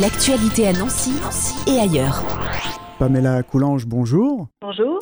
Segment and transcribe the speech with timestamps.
[0.00, 1.12] L'actualité à Nancy
[1.66, 2.22] et ailleurs.
[2.98, 4.48] Pamela Coulange, bonjour.
[4.60, 4.98] Bonjour.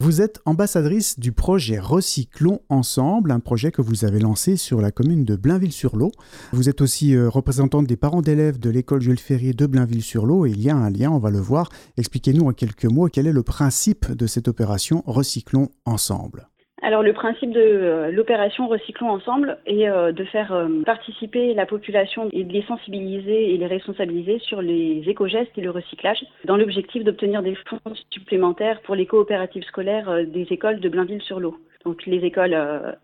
[0.00, 4.90] Vous êtes ambassadrice du projet Recyclons Ensemble, un projet que vous avez lancé sur la
[4.90, 6.12] commune de Blainville-sur-Lot.
[6.52, 10.50] Vous êtes aussi euh, représentante des parents d'élèves de l'école Jules Ferrier de Blainville-sur-Lot et
[10.50, 11.70] il y a un lien, on va le voir.
[11.96, 16.50] Expliquez-nous en quelques mots quel est le principe de cette opération Recyclons Ensemble.
[16.86, 21.64] Alors le principe de euh, l'opération Recyclons ensemble est euh, de faire euh, participer la
[21.64, 26.58] population et de les sensibiliser et les responsabiliser sur les éco-gestes et le recyclage dans
[26.58, 27.80] l'objectif d'obtenir des fonds
[28.10, 32.54] supplémentaires pour les coopératives scolaires des écoles de Blainville-sur-Lot, donc les écoles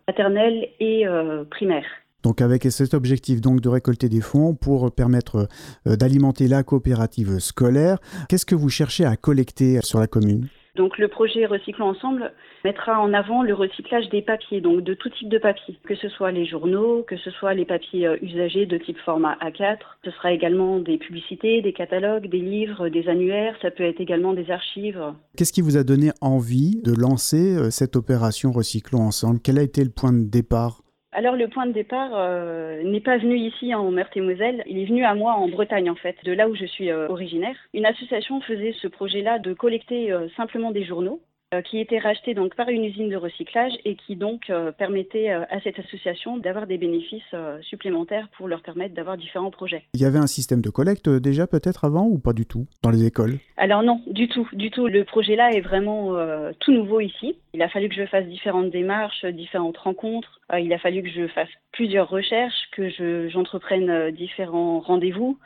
[0.07, 1.07] maternelles et
[1.51, 1.88] primaires.
[2.23, 5.49] Donc avec cet objectif donc de récolter des fonds pour permettre
[5.87, 7.97] d'alimenter la coopérative scolaire,
[8.29, 10.49] qu'est-ce que vous cherchez à collecter sur la commune?
[10.77, 12.33] Donc le projet Recyclons Ensemble
[12.65, 16.09] mettra en avant le recyclage des papiers, donc de tout type de papier, que ce
[16.09, 19.79] soit les journaux, que ce soit les papiers euh, usagés de type format A4.
[20.05, 24.32] Ce sera également des publicités, des catalogues, des livres, des annuaires, ça peut être également
[24.32, 25.02] des archives.
[25.37, 29.41] Qu'est-ce qui vous a donné envie de lancer euh, cette opération Recyclons Ensemble?
[29.43, 30.82] Quel a été le point de départ?
[31.13, 35.05] Alors le point de départ euh, n'est pas venu ici en Meurthe-et-Moselle, il est venu
[35.05, 37.57] à moi en Bretagne en fait, de là où je suis euh, originaire.
[37.75, 41.21] Une association faisait ce projet-là de collecter euh, simplement des journaux
[41.65, 45.43] qui était racheté donc par une usine de recyclage et qui donc euh, permettait euh,
[45.51, 47.23] à cette association d'avoir des bénéfices
[47.62, 49.82] supplémentaires pour leur permettre d'avoir différents projets.
[49.95, 52.90] Il y avait un système de collecte déjà peut-être avant ou pas du tout dans
[52.90, 53.38] les écoles?
[53.57, 54.87] Alors non, du tout, du tout.
[54.87, 56.15] Le projet là est vraiment
[56.60, 57.37] tout nouveau ici.
[57.54, 60.40] Il a fallu que je fasse différentes démarches, différentes rencontres.
[60.59, 65.38] il a fallu que je fasse plusieurs recherches, que j'entreprenne différents rendez-vous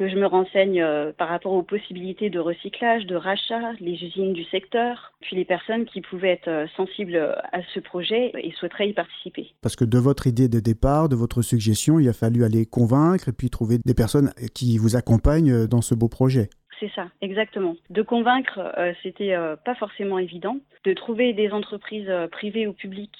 [0.00, 4.32] que je me renseigne euh, par rapport aux possibilités de recyclage, de rachat, les usines
[4.32, 8.88] du secteur, puis les personnes qui pouvaient être euh, sensibles à ce projet et souhaiteraient
[8.88, 9.52] y participer.
[9.60, 13.28] Parce que de votre idée de départ, de votre suggestion, il a fallu aller convaincre
[13.28, 16.48] et puis trouver des personnes qui vous accompagnent dans ce beau projet.
[16.80, 17.76] C'est ça, exactement.
[17.90, 20.56] De convaincre, euh, c'était pas forcément évident.
[20.84, 23.18] De trouver des entreprises privées ou publiques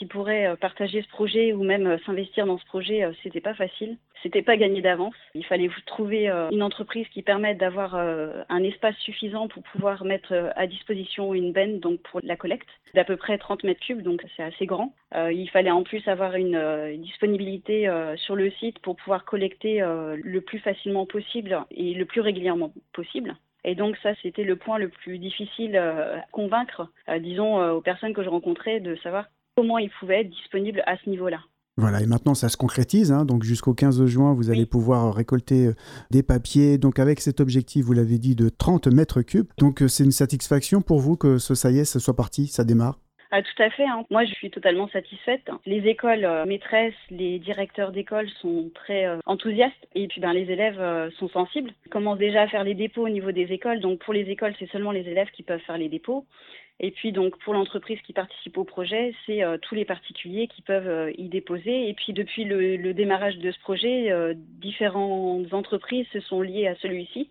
[0.00, 3.42] qui pourraient euh, partager ce projet ou même euh, s'investir dans ce projet, euh, c'était
[3.42, 3.98] pas facile.
[4.22, 5.14] C'était pas gagné d'avance.
[5.34, 10.66] Il fallait trouver une entreprise qui permette d'avoir un espace suffisant pour pouvoir mettre à
[10.66, 14.42] disposition une benne donc pour la collecte d'à peu près 30 mètres cubes, donc c'est
[14.42, 14.92] assez grand.
[15.14, 20.58] il fallait en plus avoir une disponibilité sur le site pour pouvoir collecter le plus
[20.58, 23.36] facilement possible et le plus régulièrement possible.
[23.64, 26.88] Et donc ça, c'était le point le plus difficile à convaincre,
[27.20, 29.24] disons, aux personnes que je rencontrais, de savoir
[29.56, 31.40] comment il pouvait être disponible à ce niveau-là.
[31.80, 33.10] Voilà, et maintenant ça se concrétise.
[33.10, 33.24] Hein.
[33.24, 35.74] donc jusqu'au 15 juin, vous allez pouvoir récolter euh,
[36.10, 36.76] des papiers.
[36.76, 39.48] Donc avec cet objectif, vous l'avez dit, de 30 mètres cubes.
[39.56, 42.48] Donc euh, c'est une satisfaction pour vous que ce, ça y est, ça soit parti,
[42.48, 42.98] ça démarre?
[43.30, 43.86] Ah, tout à fait.
[43.86, 44.04] Hein.
[44.10, 45.48] Moi, je suis totalement satisfaite.
[45.64, 51.10] Les écoles euh, maîtresses, les directeurs d'école sont très enthousiastes et puis ben, les élèves
[51.18, 51.70] sont sensibles.
[51.86, 53.80] Ils commencent déjà à faire les dépôts au niveau des écoles.
[53.80, 56.26] Donc pour les écoles, c'est seulement les élèves qui peuvent faire les dépôts.
[56.82, 60.62] Et puis donc pour l'entreprise qui participe au projet, c'est euh, tous les particuliers qui
[60.62, 61.88] peuvent euh, y déposer.
[61.88, 66.74] Et puis depuis le, démarrage de ce projet, euh, différentes entreprises se sont liées à
[66.76, 67.30] celui-ci.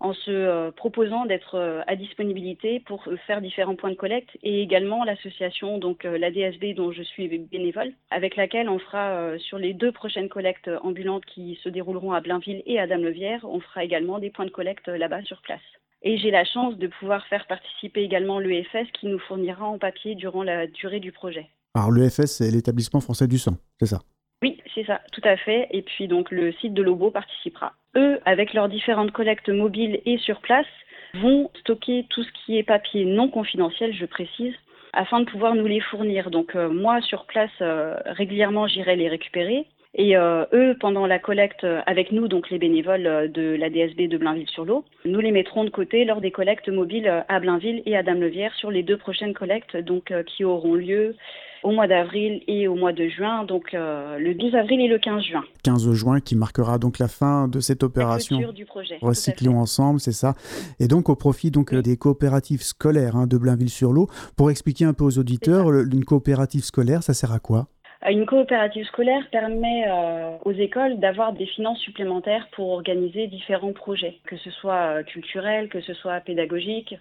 [0.00, 5.78] en se proposant d'être à disponibilité pour faire différents points de collecte et également l'association
[5.78, 10.28] donc la DSB dont je suis bénévole avec laquelle on fera sur les deux prochaines
[10.28, 14.44] collectes ambulantes qui se dérouleront à Blainville et à Dame-le-Vière, on fera également des points
[14.44, 15.62] de collecte là-bas sur place.
[16.02, 20.14] Et j'ai la chance de pouvoir faire participer également l'EFS qui nous fournira en papier
[20.14, 21.48] durant la durée du projet.
[21.74, 24.00] Alors l'EFS, c'est l'établissement français du sang, c'est ça?
[24.42, 25.68] Oui, c'est ça, tout à fait.
[25.70, 27.72] Et puis donc le site de Lobo participera.
[27.96, 30.66] Eux, avec leurs différentes collectes mobiles et sur place,
[31.14, 34.54] vont stocker tout ce qui est papier non confidentiel, je précise,
[34.92, 36.30] afin de pouvoir nous les fournir.
[36.30, 39.66] Donc euh, moi, sur place, euh, régulièrement, j'irai les récupérer.
[39.98, 44.08] Et euh, eux, pendant la collecte avec nous, donc les bénévoles euh, de la DSB
[44.08, 48.02] de Blainville-sur-Lot, nous les mettrons de côté lors des collectes mobiles à Blainville et à
[48.02, 51.16] Dame-le-Vière sur les deux prochaines collectes donc, euh, qui auront lieu
[51.62, 55.24] au mois d'avril et au mois de juin, donc le 12 avril et le 15
[55.24, 55.42] juin.
[55.64, 58.38] 15 juin qui marquera donc la fin de cette opération.
[58.38, 58.98] La du projet.
[59.00, 60.34] Recyclons ensemble, c'est ça.
[60.78, 64.08] Et donc au profit donc des coopératives scolaires hein, de Blainville-sur-Lot.
[64.36, 67.66] Pour expliquer un peu aux auditeurs, une coopérative scolaire, ça sert à quoi?
[68.08, 74.18] Une coopérative scolaire permet euh, aux écoles d'avoir des finances supplémentaires pour organiser différents projets,
[74.26, 76.94] que ce soit euh, culturels, que ce soit pédagogiques.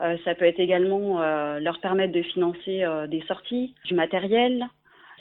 [0.00, 1.18] Euh, ça peut être également
[1.58, 4.68] leur permettre de financer des sorties, du matériel,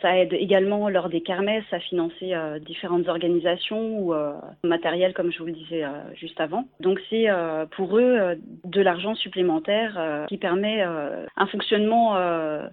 [0.01, 4.33] Ça aide également lors des kermesses à financer euh, différentes organisations ou euh,
[4.63, 6.65] matériel, comme je vous le disais euh, juste avant.
[6.79, 12.15] Donc c'est euh, pour eux de l'argent supplémentaire qui permet un fonctionnement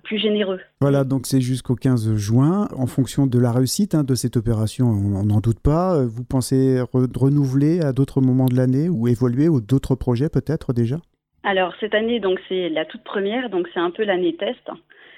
[0.03, 0.61] plus généreux.
[0.81, 2.69] Voilà, donc c'est jusqu'au 15 juin.
[2.77, 6.05] En fonction de la réussite hein, de cette opération, on n'en doute pas.
[6.05, 10.73] Vous pensez re- renouveler à d'autres moments de l'année ou évoluer ou d'autres projets peut-être
[10.73, 10.97] déjà?
[11.45, 14.71] Alors cette année, donc c'est la toute première, donc c'est un peu l'année test.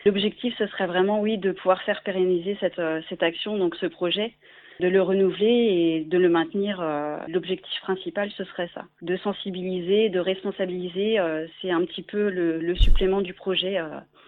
[0.04, 3.86] L'objectif, ce serait vraiment, oui, de pouvoir faire pérenniser cette, euh, cette action, donc ce
[3.86, 4.32] projet,
[4.80, 6.80] de le renouveler et de le maintenir.
[6.80, 11.18] euh, L'objectif principal, ce serait ça, de sensibiliser, de responsabiliser.
[11.18, 13.78] euh, C'est un petit peu le, le supplément du projet,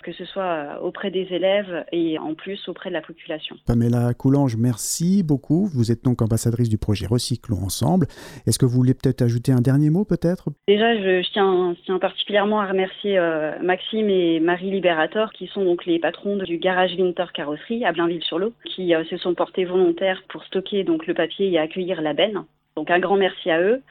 [0.02, 3.56] que ce soit euh, auprès des élèves et en plus auprès de la population.
[3.66, 5.66] Pamela Coulange, merci beaucoup.
[5.66, 8.06] Vous êtes donc ambassadrice du projet Recyclons Ensemble.
[8.46, 10.50] Est-ce que vous voulez peut-être ajouter un dernier mot peut-être?
[10.66, 15.46] Déjà, je, je tiens, je tiens particulièrement à remercier euh, Maxime et Marie Liberator, qui
[15.48, 19.64] sont donc les patrons du garage Winter Carrosserie à Blainville-sur-Lot, qui euh, se sont portés
[19.64, 22.44] volontaires pour stocker donc le papier et accueillir la benne.
[22.78, 23.82] Donc un grand merci à eux.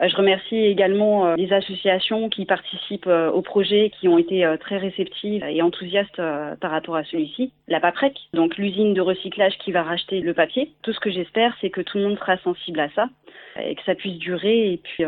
[0.00, 4.46] Euh, Je remercie également euh, les associations qui participent euh, au projet, qui ont été
[4.60, 6.22] très réceptives et enthousiastes
[6.60, 7.50] par rapport à celui-ci.
[7.66, 10.70] La PAPREC, donc l'usine de recyclage qui va racheter le papier.
[10.82, 13.08] Tout ce que j'espère, c'est que tout le monde sera sensible à ça
[13.60, 15.02] et que ça puisse durer et puis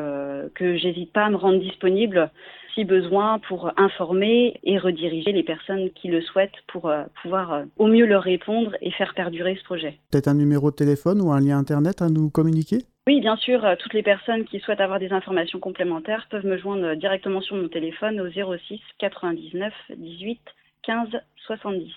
[0.54, 2.30] que j'hésite pas à me rendre disponible
[2.74, 6.90] si besoin pour informer et rediriger les personnes qui le souhaitent pour
[7.22, 9.98] pouvoir au mieux leur répondre et faire perdurer ce projet.
[10.10, 12.78] Peut-être un numéro de téléphone ou un lien internet à nous communiquer?
[13.08, 16.58] Oui, bien sûr, euh, toutes les personnes qui souhaitent avoir des informations complémentaires peuvent me
[16.58, 20.38] joindre euh, directement sur mon téléphone au 06 99 18
[20.82, 21.08] 15
[21.46, 21.90] 70.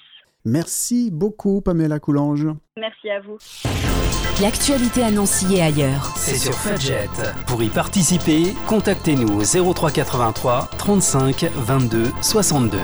[0.46, 2.48] Merci beaucoup Pamela Coulange.
[2.78, 3.38] Merci à vous.
[4.42, 6.13] L'actualité à Nancy et ailleurs.
[6.16, 7.10] C'est sur Fudget.
[7.46, 12.78] Pour y participer, contactez-nous au 0383 35 22 62.